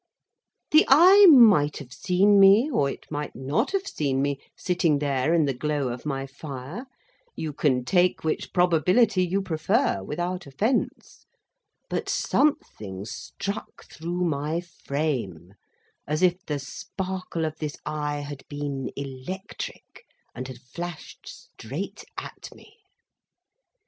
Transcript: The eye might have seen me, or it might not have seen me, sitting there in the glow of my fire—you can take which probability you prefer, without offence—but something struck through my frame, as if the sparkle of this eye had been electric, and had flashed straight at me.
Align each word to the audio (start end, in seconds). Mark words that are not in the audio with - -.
The 0.71 0.83
eye 0.87 1.27
might 1.27 1.77
have 1.77 1.93
seen 1.93 2.39
me, 2.39 2.71
or 2.71 2.89
it 2.89 3.05
might 3.11 3.35
not 3.35 3.69
have 3.69 3.85
seen 3.85 4.19
me, 4.19 4.41
sitting 4.57 4.97
there 4.97 5.31
in 5.31 5.45
the 5.45 5.53
glow 5.53 5.89
of 5.89 6.07
my 6.07 6.25
fire—you 6.25 7.53
can 7.53 7.85
take 7.85 8.23
which 8.23 8.51
probability 8.51 9.23
you 9.23 9.43
prefer, 9.43 10.01
without 10.01 10.47
offence—but 10.47 12.09
something 12.09 13.05
struck 13.05 13.83
through 13.93 14.23
my 14.23 14.61
frame, 14.61 15.53
as 16.07 16.23
if 16.23 16.43
the 16.47 16.57
sparkle 16.57 17.45
of 17.45 17.59
this 17.59 17.77
eye 17.85 18.21
had 18.21 18.43
been 18.49 18.89
electric, 18.95 20.05
and 20.33 20.47
had 20.47 20.57
flashed 20.57 21.27
straight 21.27 22.05
at 22.17 22.49
me. 22.55 22.77